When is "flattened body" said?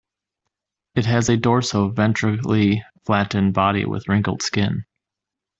3.05-3.85